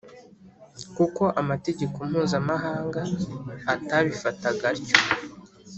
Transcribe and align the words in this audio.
kuko 0.95 1.23
amategeko 1.41 1.97
mpuzamahanga 2.09 3.01
atabifataga 3.73 4.65
atyo 4.73 4.97